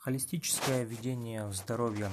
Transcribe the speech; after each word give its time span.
Холистическое 0.00 0.84
видение 0.84 1.52
здоровья 1.52 2.08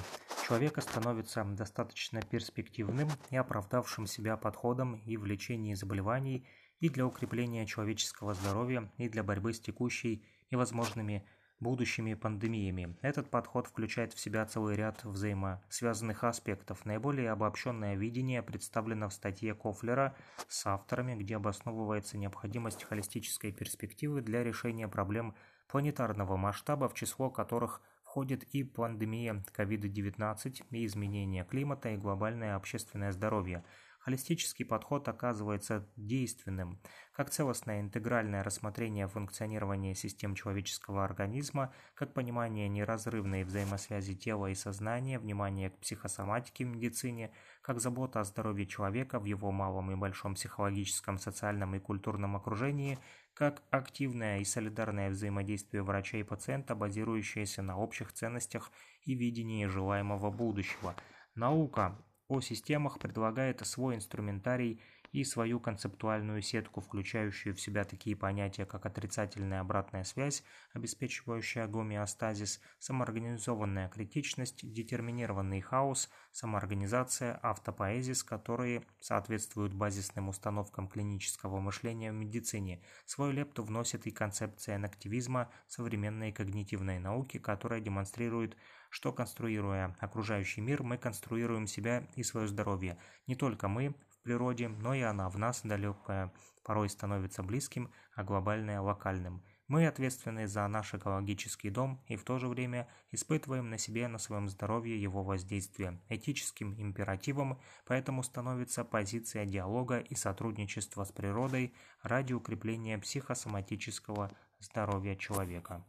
человека 0.46 0.82
становится 0.82 1.46
достаточно 1.46 2.22
перспективным 2.22 3.08
и 3.30 3.38
оправдавшим 3.38 4.08
себя 4.08 4.36
подходом 4.36 4.96
и 5.06 5.16
в 5.16 5.26
лечении 5.26 5.74
заболеваний, 5.74 6.46
и 6.82 6.90
для 6.90 7.06
укрепления 7.06 7.66
человеческого 7.66 8.34
здоровья, 8.34 8.92
и 8.98 9.08
для 9.08 9.24
борьбы 9.24 9.54
с 9.54 9.62
текущей 9.62 10.26
и 10.50 10.58
возможными 10.58 11.26
будущими 11.62 12.14
пандемиями. 12.14 12.98
Этот 13.02 13.30
подход 13.30 13.68
включает 13.68 14.12
в 14.12 14.20
себя 14.20 14.46
целый 14.46 14.76
ряд 14.76 15.06
взаимосвязанных 15.06 16.26
аспектов. 16.26 16.84
Наиболее 16.84 17.32
обобщенное 17.32 17.96
видение 17.96 18.44
представлено 18.44 19.08
в 19.08 19.14
статье 19.14 19.56
Кофлера 19.56 20.14
с 20.50 20.66
авторами, 20.66 21.16
где 21.16 21.38
обосновывается 21.38 22.18
необходимость 22.18 22.84
холистической 22.84 23.54
перспективы 23.54 24.20
для 24.20 24.44
решения 24.44 24.90
проблем 24.90 25.36
планетарного 25.68 26.38
масштаба, 26.38 26.90
в 26.90 26.94
число 26.94 27.30
которых 27.30 27.82
входит 28.04 28.44
и 28.44 28.64
пандемия 28.64 29.44
COVID-19, 29.56 30.66
и 30.72 30.86
изменение 30.86 31.44
климата, 31.46 31.90
и 31.90 31.98
глобальное 31.98 32.56
общественное 32.56 33.12
здоровье– 33.12 33.64
Холистический 34.08 34.64
подход 34.64 35.06
оказывается 35.10 35.86
действенным, 35.98 36.80
как 37.12 37.30
целостное 37.30 37.82
интегральное 37.82 38.42
рассмотрение 38.42 39.06
функционирования 39.10 39.96
систем 39.96 40.34
человеческого 40.34 41.04
организма, 41.04 41.74
как 41.94 42.14
понимание 42.14 42.70
неразрывной 42.70 43.44
взаимосвязи 43.44 44.16
тела 44.16 44.48
и 44.48 44.56
сознания, 44.56 45.20
внимание 45.20 45.72
к 45.72 45.80
психосоматике 45.80 46.64
в 46.64 46.70
медицине, 46.70 47.34
как 47.62 47.82
забота 47.82 48.22
о 48.22 48.24
здоровье 48.24 48.66
человека 48.66 49.20
в 49.20 49.26
его 49.26 49.52
малом 49.52 49.92
и 49.92 49.96
большом 49.96 50.36
психологическом, 50.36 51.18
социальном 51.18 51.76
и 51.76 51.80
культурном 51.80 52.38
окружении, 52.38 53.00
как 53.34 53.62
активное 53.72 54.40
и 54.40 54.46
солидарное 54.46 55.10
взаимодействие 55.10 55.84
врача 55.84 56.18
и 56.18 56.24
пациента, 56.24 56.76
базирующееся 56.76 57.62
на 57.62 57.78
общих 57.78 58.14
ценностях 58.14 58.72
и 59.02 59.16
видении 59.16 59.66
желаемого 59.66 60.32
будущего. 60.32 60.96
Наука 61.36 62.02
о 62.28 62.42
системах 62.42 63.00
предлагает 63.00 63.66
свой 63.66 63.96
инструментарий 63.96 64.80
и 65.12 65.24
свою 65.24 65.60
концептуальную 65.60 66.42
сетку, 66.42 66.82
включающую 66.82 67.56
в 67.56 67.62
себя 67.62 67.84
такие 67.84 68.16
понятия, 68.16 68.66
как 68.66 68.86
отрицательная 68.86 69.62
обратная 69.62 70.04
связь, 70.04 70.44
обеспечивающая 70.74 71.68
гомеостазис, 71.68 72.62
самоорганизованная 72.80 73.90
критичность, 73.90 74.72
детерминированный 74.72 75.62
хаос, 75.62 76.10
самоорганизация, 76.32 77.40
автопоэзис, 77.42 78.24
которые 78.24 78.84
соответствуют 79.00 79.74
базисным 79.74 80.30
установкам 80.30 80.88
клинического 80.88 81.60
мышления 81.60 82.12
в 82.12 82.16
медицине. 82.16 82.82
Свою 83.06 83.32
лепту 83.32 83.64
вносит 83.64 84.08
и 84.08 84.12
концепция 84.12 84.84
активизма 84.84 85.52
современной 85.68 86.32
когнитивной 86.32 87.00
науки, 87.00 87.38
которая 87.40 87.82
демонстрирует 87.82 88.56
что 88.90 89.12
конструируя 89.12 89.96
окружающий 90.00 90.62
мир, 90.62 90.84
мы 90.84 90.98
конструируем 90.98 91.68
себя 91.68 92.08
и 92.16 92.24
свое 92.24 92.48
здоровье. 92.48 92.98
Не 93.28 93.36
только 93.36 93.68
мы 93.68 93.96
природе, 94.28 94.68
но 94.68 94.94
и 94.94 95.00
она 95.00 95.30
в 95.30 95.38
нас 95.38 95.62
далекая 95.64 96.34
порой 96.66 96.90
становится 96.90 97.44
близким, 97.44 97.90
а 98.14 98.26
глобальное– 98.26 98.82
локальным. 98.82 99.42
Мы 99.70 99.88
ответственны 99.88 100.48
за 100.48 100.68
наш 100.68 100.94
экологический 100.94 101.70
дом 101.70 102.04
и 102.08 102.18
в 102.18 102.26
то 102.26 102.38
же 102.40 102.50
время 102.50 102.90
испытываем 103.12 103.70
на 103.70 103.78
себе, 103.78 104.10
на 104.10 104.18
своем 104.18 104.50
здоровье 104.50 105.02
его 105.02 105.24
воздействие. 105.24 106.02
Этическим 106.10 106.76
императивом 106.78 107.62
поэтому 107.86 108.22
становится 108.22 108.84
позиция 108.84 109.46
диалога 109.46 110.00
и 110.00 110.16
сотрудничества 110.16 111.06
с 111.06 111.12
природой 111.14 111.74
ради 112.02 112.34
укрепления 112.34 112.98
психосоматического 112.98 114.32
здоровья 114.60 115.16
человека. 115.16 115.86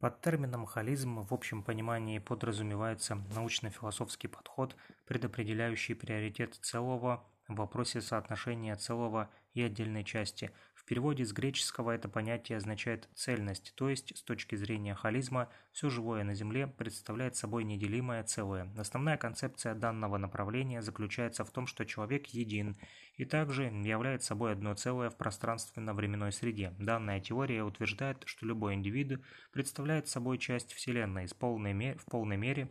Под 0.00 0.18
термином 0.22 0.64
холизм 0.64 1.20
в 1.20 1.34
общем 1.34 1.62
понимании 1.62 2.18
подразумевается 2.18 3.22
научно-философский 3.34 4.28
подход, 4.28 4.74
предопределяющий 5.04 5.94
приоритет 5.94 6.54
целого 6.54 7.22
в 7.50 7.56
вопросе 7.56 8.00
соотношения 8.00 8.74
целого 8.76 9.30
и 9.52 9.62
отдельной 9.62 10.04
части, 10.04 10.50
переводе 10.90 11.24
с 11.24 11.32
греческого 11.32 11.92
это 11.92 12.08
понятие 12.08 12.58
означает 12.58 13.08
цельность, 13.14 13.72
то 13.76 13.88
есть 13.88 14.18
с 14.18 14.24
точки 14.24 14.56
зрения 14.56 14.96
холизма 14.96 15.48
все 15.70 15.88
живое 15.88 16.24
на 16.24 16.34
Земле 16.34 16.66
представляет 16.66 17.36
собой 17.36 17.62
неделимое 17.62 18.24
целое. 18.24 18.68
Основная 18.76 19.16
концепция 19.16 19.76
данного 19.76 20.18
направления 20.18 20.82
заключается 20.82 21.44
в 21.44 21.52
том, 21.52 21.68
что 21.68 21.86
человек 21.86 22.26
един 22.30 22.76
и 23.14 23.24
также 23.24 23.66
является 23.66 24.30
собой 24.30 24.50
одно 24.50 24.74
целое 24.74 25.10
в 25.10 25.16
пространственно-временной 25.16 26.32
среде. 26.32 26.74
Данная 26.80 27.20
теория 27.20 27.62
утверждает, 27.62 28.24
что 28.26 28.44
любой 28.44 28.74
индивид 28.74 29.22
представляет 29.52 30.08
собой 30.08 30.38
часть 30.38 30.72
Вселенной 30.72 31.28
в 31.28 31.36
полной 31.36 32.36
мере 32.36 32.68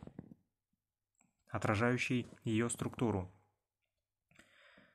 отражающей 1.48 2.28
ее 2.44 2.70
структуру. 2.70 3.32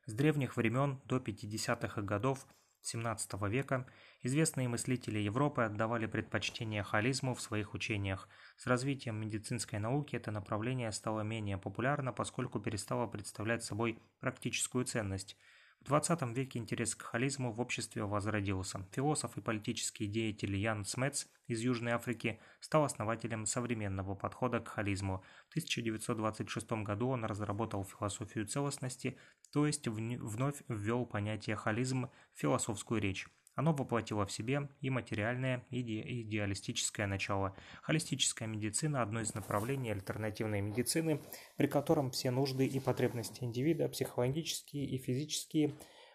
С 0.07 0.13
древних 0.13 0.57
времен 0.59 1.01
до 1.07 1.17
50-х 1.17 2.03
годов 2.03 2.47
XVII 2.83 3.49
века 3.49 3.87
известные 4.23 4.69
мыслители 4.69 5.19
Европы 5.19 5.63
отдавали 5.63 6.05
предпочтение 6.05 6.83
холизму 6.83 7.35
в 7.35 7.41
своих 7.41 7.73
учениях. 7.73 8.29
С 8.59 8.67
развитием 8.67 9.19
медицинской 9.19 9.79
науки 9.79 10.17
это 10.17 10.31
направление 10.31 10.93
стало 10.93 11.23
менее 11.23 11.57
популярно, 11.57 12.13
поскольку 12.13 12.61
перестало 12.61 13.07
представлять 13.07 13.65
собой 13.65 13.99
практическую 14.21 14.85
ценность. 14.85 15.39
В 15.85 15.93
XX 15.93 16.33
веке 16.33 16.59
интерес 16.59 16.95
к 16.95 17.03
холизму 17.03 17.53
в 17.53 17.61
обществе 17.61 18.05
возродился. 18.05 18.87
Философ 18.93 19.37
и 19.37 19.43
политический 19.43 20.07
деятель 20.07 20.57
Ян 20.57 20.87
Смец 20.87 21.29
из 21.47 21.61
Южной 21.61 21.93
Африки 21.93 22.41
стал 22.61 22.85
основателем 22.85 23.45
современного 23.45 24.15
подхода 24.15 24.61
к 24.61 24.69
холизму. 24.69 25.23
В 25.49 25.51
1926 25.51 26.73
году 26.85 27.09
он 27.09 27.27
разработал 27.27 27.85
философию 27.85 28.47
целостности, 28.47 29.19
то 29.53 29.67
есть 29.67 29.87
вновь 29.87 30.63
ввел 30.69 31.05
понятие 31.05 31.57
холизм 31.57 32.09
в 32.33 32.41
философскую 32.41 33.03
речь. 33.03 33.29
Оно 33.55 33.73
воплотило 33.73 34.27
в 34.27 34.33
себе 34.33 34.69
и 34.81 34.91
материальное, 34.91 35.65
и 35.71 36.23
идеалистическое 36.23 37.07
начало. 37.07 37.55
Холистическая 37.83 38.49
медицина– 38.49 39.03
одно 39.03 39.21
из 39.21 39.35
направлений 39.35 39.91
альтернативной 39.91 40.61
медицины, 40.61 41.21
при 41.57 41.69
котором 41.69 42.11
все 42.11 42.31
нужды 42.31 42.67
и 42.67 42.81
потребности 42.81 43.45
индивида, 43.45 43.89
психологические 43.89 44.87
и 44.87 44.99
физические, 44.99 45.75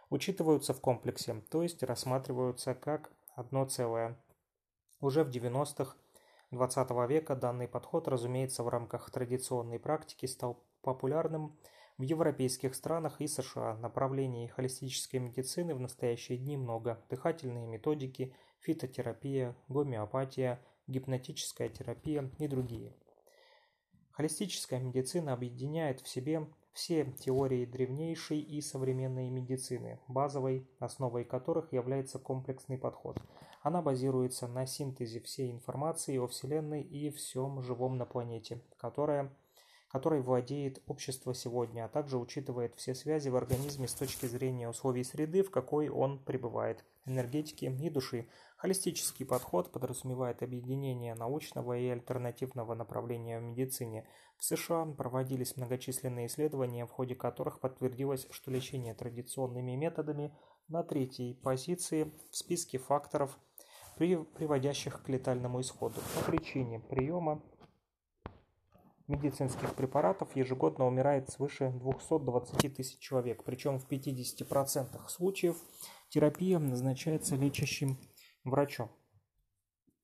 учитываются 0.10 0.74
в 0.74 0.82
комплексе, 0.82 1.42
то 1.50 1.64
есть 1.64 1.82
рассматриваются 1.84 2.74
как 2.74 3.12
одно 3.36 3.66
целое. 3.66 4.22
Уже 5.00 5.24
в 5.24 5.30
90-х 5.30 5.96
XX 6.52 7.08
века 7.08 7.36
данный 7.36 7.70
подход, 7.70 8.10
разумеется, 8.10 8.64
в 8.64 8.68
рамках 8.68 9.10
традиционной 9.12 9.80
практики 9.80 10.26
стал 10.26 10.62
популярным– 10.82 11.58
в 12.00 12.04
европейских 12.04 12.76
странах 12.76 13.20
и 13.20 13.28
США 13.28 13.76
направлений 13.76 14.48
холистической 14.48 15.20
медицины 15.20 15.76
в 15.76 15.82
настоящие 15.82 16.38
дни 16.38 16.56
много. 16.56 17.04
Дыхательные 17.10 17.68
методики, 17.68 18.34
фитотерапия, 18.62 19.54
гомеопатия, 19.68 20.62
гипнотическая 20.88 21.68
терапия 21.68 22.32
и 22.40 22.48
другие. 22.48 22.96
Холистическая 24.12 24.80
медицина 24.80 25.34
объединяет 25.34 26.00
в 26.00 26.08
себе 26.08 26.48
все 26.72 27.04
теории 27.04 27.66
древнейшей 27.66 28.40
и 28.40 28.62
современной 28.62 29.30
медицины, 29.30 30.00
базовой 30.08 30.70
основой 30.80 31.26
которых 31.26 31.74
является 31.74 32.18
комплексный 32.18 32.78
подход. 32.78 33.22
Она 33.62 33.82
базируется 33.82 34.48
на 34.48 34.66
синтезе 34.66 35.20
всей 35.20 35.52
информации 35.52 36.18
о 36.18 36.28
Вселенной 36.28 36.82
и 36.82 37.10
всем 37.10 37.62
живом 37.62 37.98
на 37.98 38.06
планете, 38.06 38.64
которая– 38.78 39.36
которой 39.90 40.22
владеет 40.22 40.82
общество 40.86 41.34
сегодня, 41.34 41.86
а 41.86 41.90
также 41.90 42.18
учитывает 42.18 42.76
все 42.76 42.94
связи 42.94 43.30
в 43.30 43.36
организме 43.36 43.88
с 43.88 43.94
точки 43.94 44.28
зрения 44.28 44.70
условий 44.70 45.04
среды, 45.04 45.42
в 45.44 45.50
какой 45.50 45.90
он 45.90 46.20
пребывает, 46.20 46.86
энергетики 47.06 47.66
и 47.66 47.90
души. 47.90 48.28
Холистический 48.58 49.26
подход 49.26 49.72
подразумевает 49.72 50.44
объединение 50.44 51.16
научного 51.16 51.78
и 51.78 51.88
альтернативного 51.88 52.76
направления 52.76 53.40
в 53.40 53.44
медицине. 53.44 54.06
В 54.38 54.44
США 54.44 54.86
проводились 54.86 55.58
многочисленные 55.58 56.28
исследования, 56.28 56.86
в 56.86 56.92
ходе 56.92 57.16
которых 57.16 57.60
подтвердилось, 57.60 58.28
что 58.30 58.52
лечение 58.52 58.94
традиционными 58.94 59.76
методами 59.76 60.36
на 60.68 60.84
третьей 60.84 61.34
позиции 61.34 62.12
в 62.32 62.38
списке 62.38 62.78
факторов, 62.78 63.40
приводящих 63.98 65.02
к 65.04 65.10
летальному 65.10 65.62
исходу. 65.62 66.00
По 66.16 66.32
причине 66.32 66.80
приема 66.80 67.42
медицинских 69.10 69.76
препаратов 69.76 70.36
ежегодно 70.36 70.88
умирает 70.88 71.30
свыше 71.30 71.72
220 71.72 72.76
тысяч 72.76 73.00
человек, 73.00 73.44
причем 73.44 73.80
в 73.80 73.88
50% 73.88 75.08
случаев 75.10 75.58
терапия 76.10 76.60
назначается 76.60 77.36
лечащим 77.36 77.98
врачом. 78.44 78.90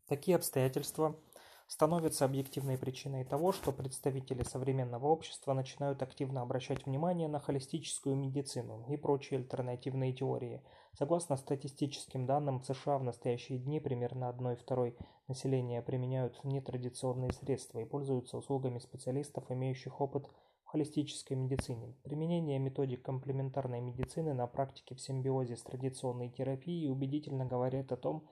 Такие 0.07 0.36
обстоятельства 0.36 1.19
становятся 1.68 2.25
объективной 2.25 2.78
причиной 2.78 3.25
того, 3.25 3.52
что 3.52 3.72
представители 3.72 4.44
современного 4.44 5.08
общества 5.08 5.54
начинают 5.54 6.01
активно 6.01 6.42
обращать 6.42 6.86
внимание 6.86 7.28
на 7.28 7.40
холистическую 7.40 8.16
медицину 8.16 8.86
и 8.90 8.98
прочие 8.98 9.40
альтернативные 9.40 10.13
теории. 10.13 10.62
Согласно 10.98 11.36
статистическим 11.36 12.26
данным, 12.26 12.62
в 12.62 12.66
США 12.66 12.98
в 12.98 13.04
настоящие 13.04 13.60
дни 13.60 13.82
примерно 13.82 14.30
1 14.30 14.56
второй 14.56 14.96
населения 15.28 15.82
применяют 15.82 16.42
нетрадиционные 16.46 17.34
средства 17.34 17.80
и 17.80 17.86
пользуются 17.86 18.38
услугами 18.38 18.80
специалистов, 18.80 19.52
имеющих 19.52 20.00
опыт 20.00 20.30
в 20.64 20.70
холистической 20.70 21.36
медицине. 21.36 21.94
Применение 22.04 22.60
методик 22.60 23.04
комплементарной 23.04 23.82
медицины 23.82 24.34
на 24.34 24.48
практике 24.48 24.96
в 24.96 25.02
симбиозе 25.02 25.58
с 25.58 25.64
традиционной 25.64 26.30
терапией 26.30 26.90
убедительно 26.90 27.46
говорит 27.46 27.92
о 27.92 27.98
том, 27.98 28.24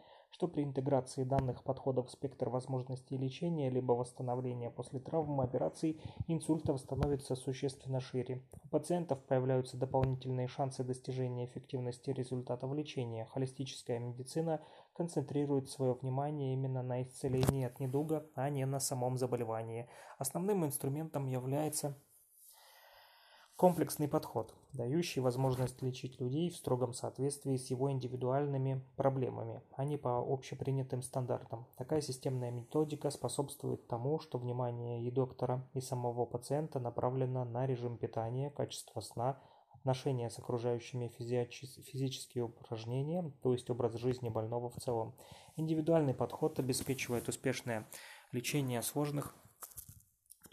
при 0.48 0.64
интеграции 0.64 1.24
данных 1.24 1.64
подходов 1.64 2.08
в 2.08 2.12
спектр 2.12 2.50
возможностей 2.50 3.18
лечения 3.18 3.70
либо 3.70 3.94
восстановления 3.94 4.70
после 4.70 5.00
травм, 5.00 5.42
операций, 5.42 6.00
инсультов 6.28 6.80
становится 6.80 7.36
существенно 7.36 8.00
шире. 8.00 8.42
У 8.64 8.68
пациентов 8.68 9.24
появляются 9.24 9.78
дополнительные 9.78 10.48
шансы 10.48 10.84
достижения 10.84 11.46
эффективности 11.46 12.10
результатов 12.10 12.74
лечения. 12.74 13.26
Холистическая 13.26 14.00
медицина 14.00 14.62
концентрирует 14.94 15.70
свое 15.70 15.94
внимание 15.94 16.54
именно 16.54 16.84
на 16.84 17.04
исцелении 17.04 17.66
от 17.66 17.80
недуга, 17.80 18.28
а 18.36 18.50
не 18.50 18.66
на 18.66 18.80
самом 18.80 19.18
заболевании. 19.18 19.88
Основным 20.18 20.66
инструментом 20.66 21.28
является 21.28 21.98
Комплексный 23.64 24.10
подход, 24.10 24.54
дающий 24.74 25.22
возможность 25.22 25.82
лечить 25.82 26.20
людей 26.20 26.50
в 26.50 26.58
строгом 26.58 26.94
соответствии 26.94 27.56
с 27.56 27.68
его 27.72 27.90
индивидуальными 27.90 28.84
проблемами, 28.98 29.62
а 29.78 29.86
не 29.86 29.96
по 29.96 30.18
общепринятым 30.18 31.02
стандартам. 31.02 31.66
Такая 31.78 32.02
системная 32.02 32.52
методика 32.52 33.10
способствует 33.10 33.88
тому, 33.88 34.20
что 34.20 34.38
внимание 34.38 35.02
и 35.06 35.12
доктора, 35.12 35.66
и 35.74 35.80
самого 35.80 36.26
пациента 36.26 36.82
направлено 36.82 37.46
на 37.46 37.66
режим 37.66 37.98
питания, 37.98 38.50
качество 38.50 39.00
сна, 39.00 39.40
отношения 39.72 40.30
с 40.30 40.38
окружающими 40.38 41.08
физические 41.08 42.44
упражнения, 42.44 43.32
то 43.42 43.54
есть 43.54 43.70
образ 43.70 43.94
жизни 43.94 44.28
больного 44.28 44.72
в 44.72 44.76
целом. 44.76 45.16
Индивидуальный 45.56 46.14
подход 46.14 46.60
обеспечивает 46.60 47.30
успешное 47.30 47.88
лечение 48.34 48.82
сложных 48.82 49.34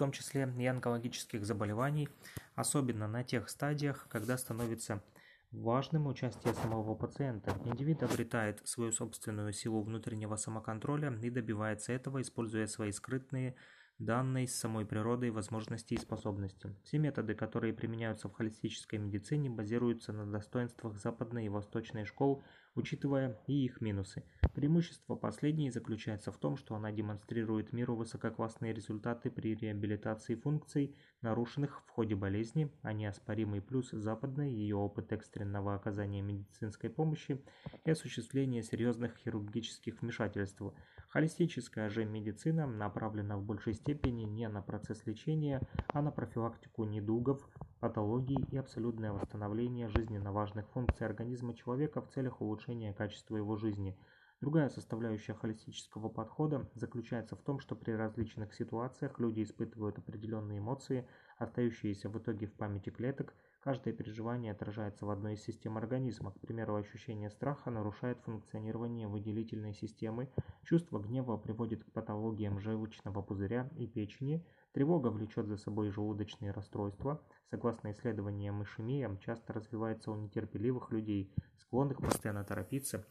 том 0.01 0.13
числе 0.13 0.51
и 0.59 0.65
онкологических 0.65 1.45
заболеваний, 1.45 2.09
особенно 2.55 3.07
на 3.07 3.23
тех 3.23 3.51
стадиях, 3.51 4.07
когда 4.09 4.39
становится 4.39 5.03
важным 5.51 6.07
участие 6.07 6.55
самого 6.55 6.95
пациента. 6.95 7.55
Индивид 7.67 8.03
обретает 8.03 8.67
свою 8.67 8.93
собственную 8.93 9.53
силу 9.53 9.83
внутреннего 9.83 10.37
самоконтроля 10.37 11.13
и 11.23 11.29
добивается 11.29 11.93
этого, 11.93 12.23
используя 12.23 12.67
свои 12.67 12.93
скрытные 12.93 13.57
данные 13.99 14.49
с 14.49 14.55
самой 14.55 14.87
природой 14.87 15.31
возможности 15.31 15.93
и 15.93 15.99
способности. 15.99 16.75
Все 16.83 16.97
методы, 16.97 17.35
которые 17.35 17.75
применяются 17.75 18.29
в 18.31 18.33
холистической 18.33 18.99
медицине, 18.99 19.51
базируются 19.51 20.15
на 20.15 20.25
достоинствах 20.25 20.97
западной 20.97 21.45
и 21.45 21.51
восточной 21.51 22.07
школ 22.07 22.43
учитывая 22.75 23.39
и 23.47 23.65
их 23.65 23.81
минусы. 23.81 24.25
Преимущество 24.55 25.17
последней 25.17 25.71
заключается 25.71 26.33
в 26.33 26.39
том, 26.39 26.57
что 26.57 26.75
она 26.75 26.93
демонстрирует 26.93 27.73
миру 27.73 27.97
высококлассные 27.97 28.73
результаты 28.73 29.31
при 29.31 29.55
реабилитации 29.55 30.35
функций, 30.35 30.97
нарушенных 31.23 31.83
в 31.87 31.91
ходе 31.91 32.15
болезни, 32.15 32.73
а 32.83 32.93
неоспоримый 32.93 33.61
плюс 33.61 33.91
западной 33.91 34.51
ее 34.51 34.77
опыт 34.77 35.13
экстренного 35.13 35.75
оказания 35.75 36.23
медицинской 36.23 36.91
помощи 36.91 37.43
и 37.85 37.91
осуществления 37.91 38.63
серьезных 38.63 39.17
хирургических 39.17 40.01
вмешательств. 40.01 40.63
Холистическая 41.11 41.91
же 41.91 42.05
медицина 42.05 42.69
направлена 42.69 43.37
в 43.37 43.43
большей 43.43 43.75
степени 43.75 44.23
не 44.23 44.49
на 44.49 44.63
процесс 44.63 45.05
лечения, 45.07 45.61
а 45.89 46.03
на 46.03 46.13
профилактику 46.13 46.85
недугов, 46.85 47.49
патологий 47.81 48.47
и 48.53 48.57
абсолютное 48.57 49.11
восстановление 49.11 49.89
жизненно 49.89 50.31
важных 50.31 50.69
функций 50.71 51.05
организма 51.05 51.53
человека 51.55 52.01
в 52.01 52.09
целях 52.11 52.41
улучшения 52.41 52.95
качества 52.95 53.37
его 53.37 53.57
жизни. 53.57 53.99
Другая 54.41 54.69
составляющая 54.69 55.35
холистического 55.35 56.09
подхода 56.09 56.71
заключается 56.77 57.35
в 57.35 57.43
том, 57.43 57.59
что 57.59 57.75
при 57.75 57.91
различных 57.91 58.55
ситуациях 58.55 59.19
люди 59.19 59.43
испытывают 59.43 59.99
определенные 59.99 60.61
эмоции, 60.61 61.09
остающиеся 61.39 62.09
в 62.09 62.17
итоге 62.21 62.47
в 62.47 62.53
памяти 62.53 62.91
клеток. 62.91 63.35
Каждое 63.61 63.93
переживание 63.93 64.53
отражается 64.53 65.05
в 65.05 65.11
одной 65.11 65.35
из 65.35 65.43
систем 65.43 65.77
организма. 65.77 66.33
К 66.33 66.41
примеру, 66.41 66.77
ощущение 66.77 67.29
страха 67.31 67.71
нарушает 67.71 68.19
функционирование 68.21 69.07
выделительной 69.07 69.75
системы, 69.75 70.31
чувство 70.65 70.99
гнева 70.99 71.37
приводит 71.37 71.85
к 71.85 71.93
патологиям 71.93 72.59
желчного 72.59 73.21
пузыря 73.21 73.69
и 73.77 73.87
печени, 73.87 74.43
Тревога 74.73 75.09
влечет 75.09 75.47
за 75.47 75.57
собой 75.57 75.91
желудочные 75.91 76.53
расстройства. 76.53 77.21
Согласно 77.51 77.91
исследованиям, 77.91 78.63
ишемия 78.63 79.15
часто 79.17 79.53
развивается 79.53 80.13
у 80.13 80.15
нетерпеливых 80.15 80.93
людей, 80.93 81.35
склонных 81.59 81.99
постоянно 81.99 82.45
торопиться 82.45 83.05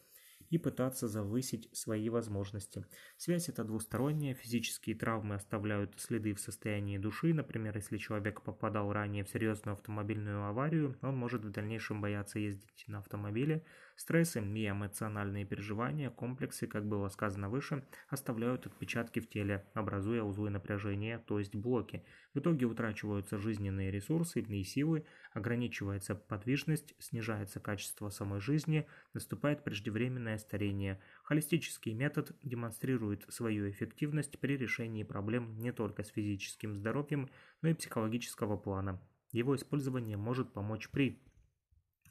и 0.50 0.58
пытаться 0.58 1.08
завысить 1.08 1.70
свои 1.74 2.10
возможности. 2.10 2.86
Связь 3.18 3.50
эта 3.50 3.64
двусторонняя, 3.64 4.34
физические 4.34 4.96
травмы 4.96 5.36
оставляют 5.36 6.00
следы 6.00 6.34
в 6.34 6.40
состоянии 6.40 6.98
души, 6.98 7.34
например, 7.34 7.76
если 7.76 7.98
человек 7.98 8.42
попадал 8.42 8.92
ранее 8.92 9.24
в 9.24 9.30
серьезную 9.30 9.74
автомобильную 9.74 10.46
аварию, 10.46 10.98
он 11.02 11.16
может 11.16 11.46
в 11.46 11.52
дальнейшем 11.52 12.02
бояться 12.02 12.40
ездить 12.40 12.86
на 12.88 13.00
автомобиле, 13.00 13.64
Стрессы 14.00 14.40
и 14.40 14.70
эмоциональные 14.70 15.44
переживания, 15.44 16.10
комплексы, 16.10 16.68
как 16.68 16.88
было 16.88 17.10
сказано 17.10 17.50
выше, 17.50 17.84
оставляют 18.08 18.66
отпечатки 18.66 19.20
в 19.20 19.28
теле, 19.28 19.66
образуя 19.74 20.24
узлы 20.24 20.50
напряжения, 20.50 21.20
то 21.20 21.38
есть 21.38 21.54
блоки. 21.54 22.06
В 22.34 22.40
итоге 22.40 22.66
утрачиваются 22.66 23.38
жизненные 23.38 23.92
ресурсы 23.92 24.40
и 24.40 24.64
силы, 24.64 25.06
ограничивается 25.34 26.16
подвижность, 26.16 26.96
снижается 26.98 27.60
качество 27.60 28.08
самой 28.08 28.40
жизни, 28.40 28.88
наступает 29.14 29.66
преждевременное 29.66 30.38
старение. 30.38 31.02
Холистический 31.24 31.94
метод 31.94 32.32
демонстрирует 32.42 33.26
свою 33.28 33.70
эффективность 33.70 34.40
при 34.40 34.56
решении 34.56 35.04
проблем 35.04 35.60
не 35.60 35.74
только 35.74 36.04
с 36.06 36.08
физическим 36.08 36.74
здоровьем, 36.78 37.30
но 37.62 37.68
и 37.68 37.74
психологического 37.74 38.56
плана. 38.56 39.02
Его 39.34 39.58
использование 39.58 40.16
может 40.16 40.54
помочь 40.54 40.90
при 40.90 41.22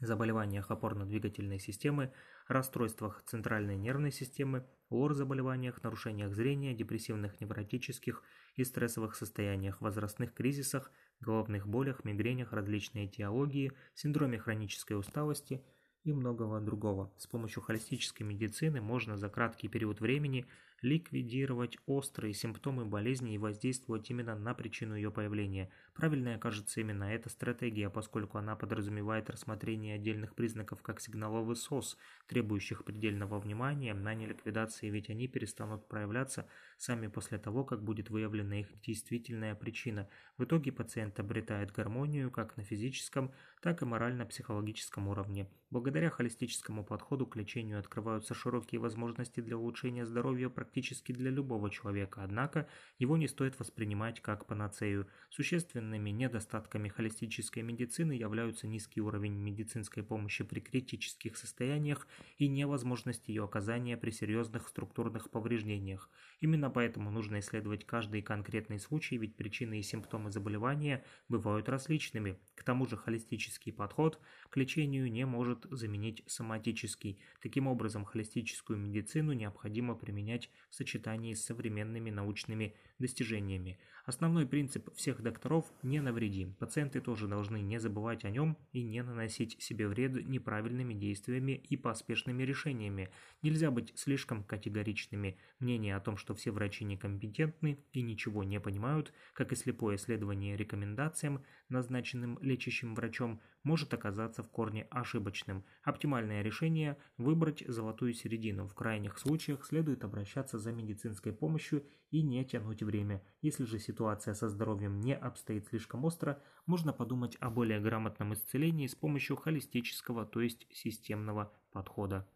заболеваниях 0.00 0.70
опорно-двигательной 0.70 1.58
системы, 1.58 2.12
расстройствах 2.46 3.22
центральной 3.26 3.76
нервной 3.76 4.12
системы, 4.12 4.66
лор-заболеваниях, 4.90 5.82
нарушениях 5.82 6.34
зрения, 6.34 6.74
депрессивных 6.74 7.40
невротических 7.40 8.22
и 8.56 8.64
стрессовых 8.64 9.14
состояниях, 9.14 9.80
возрастных 9.80 10.34
кризисах, 10.34 10.90
головных 11.20 11.66
болях, 11.66 12.04
мигренях, 12.04 12.52
различной 12.52 13.06
этиологии, 13.06 13.72
синдроме 13.94 14.38
хронической 14.38 14.98
усталости 14.98 15.62
и 16.04 16.12
многого 16.12 16.60
другого. 16.60 17.12
С 17.18 17.26
помощью 17.26 17.62
холистической 17.62 18.26
медицины 18.26 18.80
можно 18.80 19.16
за 19.16 19.28
краткий 19.28 19.68
период 19.68 20.00
времени– 20.00 20.46
ликвидировать 20.82 21.76
острые 21.86 22.32
симптомы 22.34 22.84
болезни 22.84 23.34
и 23.34 23.38
воздействовать 23.38 24.08
именно 24.10 24.36
на 24.36 24.54
причину 24.54 24.94
ее 24.94 25.10
появления. 25.10 25.70
Правильной 25.94 26.36
окажется 26.36 26.80
именно 26.80 27.04
эта 27.04 27.28
стратегия, 27.28 27.90
поскольку 27.90 28.38
она 28.38 28.54
подразумевает 28.54 29.28
рассмотрение 29.30 29.96
отдельных 29.96 30.34
признаков 30.34 30.82
как 30.82 31.00
сигналовый 31.00 31.56
СОС, 31.56 31.96
требующих 32.28 32.84
предельного 32.84 33.40
внимания 33.40 33.94
на 33.94 34.14
неликвидации, 34.14 34.88
ведь 34.88 35.10
они 35.10 35.26
перестанут 35.26 35.88
проявляться 35.88 36.46
сами 36.76 37.08
после 37.08 37.38
того, 37.38 37.64
как 37.64 37.82
будет 37.82 38.10
выявлена 38.10 38.60
их 38.60 38.80
действительная 38.80 39.56
причина. 39.56 40.08
В 40.36 40.44
итоге 40.44 40.70
пациент 40.70 41.18
обретает 41.18 41.72
гармонию 41.72 42.30
как 42.30 42.56
на 42.56 42.62
физическом, 42.62 43.32
так 43.60 43.82
и 43.82 43.84
морально-психологическом 43.84 45.08
уровне. 45.08 45.48
Благодаря 45.70 46.08
холистическому 46.08 46.84
подходу 46.84 47.26
к 47.26 47.36
лечению 47.36 47.78
открываются 47.80 48.32
широкие 48.32 48.80
возможности 48.80 49.40
для 49.40 49.58
улучшения 49.58 50.06
здоровья 50.06 50.48
практически 50.48 50.67
практически 50.68 51.12
для 51.12 51.30
любого 51.30 51.70
человека, 51.70 52.22
однако 52.22 52.68
его 52.98 53.16
не 53.16 53.26
стоит 53.26 53.58
воспринимать 53.58 54.20
как 54.20 54.44
панацею. 54.44 55.06
Существенными 55.30 56.10
недостатками 56.10 56.90
холистической 56.90 57.62
медицины 57.62 58.12
являются 58.12 58.66
низкий 58.66 59.00
уровень 59.00 59.32
медицинской 59.32 60.02
помощи 60.02 60.44
при 60.44 60.60
критических 60.60 61.38
состояниях 61.38 62.06
и 62.36 62.48
невозможность 62.48 63.28
ее 63.28 63.44
оказания 63.44 63.96
при 63.96 64.10
серьезных 64.10 64.68
структурных 64.68 65.30
повреждениях. 65.30 66.10
Именно 66.40 66.68
поэтому 66.68 67.10
нужно 67.10 67.38
исследовать 67.38 67.86
каждый 67.86 68.20
конкретный 68.20 68.78
случай, 68.78 69.16
ведь 69.16 69.36
причины 69.36 69.80
и 69.80 69.82
симптомы 69.82 70.30
заболевания 70.30 71.02
бывают 71.30 71.70
различными. 71.70 72.38
К 72.54 72.62
тому 72.62 72.86
же 72.86 72.98
холистический 72.98 73.72
подход 73.72 74.20
к 74.50 74.56
лечению 74.58 75.10
не 75.10 75.24
может 75.24 75.66
заменить 75.70 76.22
соматический. 76.26 77.18
Таким 77.40 77.68
образом, 77.68 78.04
холистическую 78.04 78.78
медицину 78.78 79.32
необходимо 79.32 79.94
применять 79.94 80.50
в 80.70 80.74
сочетании 80.74 81.34
с 81.34 81.44
современными 81.44 82.10
научными 82.10 82.74
достижениями. 82.98 83.78
Основной 84.04 84.46
принцип 84.46 84.94
всех 84.94 85.20
докторов– 85.22 85.66
не 85.82 86.00
навреди. 86.00 86.46
Пациенты 86.58 87.00
тоже 87.00 87.28
должны 87.28 87.60
не 87.60 87.78
забывать 87.78 88.24
о 88.24 88.30
нем 88.30 88.56
и 88.72 88.82
не 88.82 89.02
наносить 89.02 89.62
себе 89.62 89.86
вред 89.86 90.26
неправильными 90.26 90.94
действиями 90.94 91.52
и 91.52 91.76
поспешными 91.76 92.42
решениями. 92.42 93.10
Нельзя 93.42 93.70
быть 93.70 93.92
слишком 93.98 94.44
категоричными. 94.44 95.38
Мнение 95.58 95.94
о 95.94 96.00
том, 96.00 96.16
что 96.16 96.34
все 96.34 96.50
врачи 96.50 96.84
некомпетентны 96.84 97.84
и 97.92 98.00
ничего 98.00 98.44
не 98.44 98.60
понимают, 98.60 99.12
как 99.34 99.52
и 99.52 99.56
слепое 99.56 99.98
следование 99.98 100.56
рекомендациям, 100.56 101.44
назначенным 101.68 102.38
лечащим 102.40 102.94
врачом, 102.94 103.42
может 103.68 103.92
оказаться 103.92 104.42
в 104.42 104.48
корне 104.48 104.86
ошибочным. 104.90 105.62
Оптимальное 105.82 106.40
решение– 106.40 106.96
выбрать 107.18 107.62
золотую 107.68 108.14
середину. 108.14 108.66
В 108.66 108.74
крайних 108.74 109.18
случаях 109.18 109.66
следует 109.66 110.04
обращаться 110.04 110.58
за 110.58 110.72
медицинской 110.72 111.34
помощью 111.34 111.84
и 112.10 112.22
не 112.22 112.42
тянуть 112.46 112.82
время. 112.82 113.22
Если 113.42 113.64
же 113.64 113.78
ситуация 113.78 114.32
со 114.32 114.48
здоровьем 114.48 115.00
не 115.00 115.14
обстоит 115.14 115.66
слишком 115.66 116.06
остро, 116.06 116.42
можно 116.64 116.94
подумать 116.94 117.36
о 117.40 117.50
более 117.50 117.78
грамотном 117.78 118.32
исцелении 118.32 118.86
с 118.86 118.94
помощью 118.94 119.36
холистического, 119.36 120.24
то 120.24 120.40
есть 120.40 120.66
системного 120.72 121.52
подхода. 121.70 122.26